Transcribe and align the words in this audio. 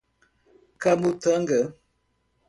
Camutanga 0.81 1.59